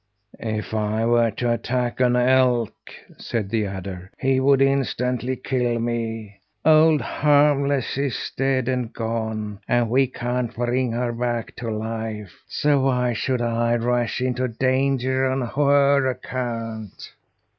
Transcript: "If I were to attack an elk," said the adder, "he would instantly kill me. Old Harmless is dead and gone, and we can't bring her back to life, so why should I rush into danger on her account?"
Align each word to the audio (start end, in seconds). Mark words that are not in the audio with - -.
"If 0.39 0.73
I 0.73 1.05
were 1.05 1.29
to 1.29 1.51
attack 1.53 1.99
an 1.99 2.15
elk," 2.15 2.73
said 3.19 3.51
the 3.51 3.67
adder, 3.67 4.09
"he 4.17 4.39
would 4.39 4.59
instantly 4.59 5.35
kill 5.35 5.79
me. 5.79 6.39
Old 6.65 7.01
Harmless 7.01 7.99
is 7.99 8.31
dead 8.35 8.67
and 8.67 8.91
gone, 8.91 9.59
and 9.67 9.91
we 9.91 10.07
can't 10.07 10.55
bring 10.55 10.93
her 10.93 11.13
back 11.13 11.55
to 11.57 11.69
life, 11.69 12.33
so 12.47 12.79
why 12.85 13.13
should 13.13 13.43
I 13.43 13.75
rush 13.75 14.21
into 14.21 14.47
danger 14.47 15.27
on 15.29 15.41
her 15.41 16.07
account?" 16.07 17.13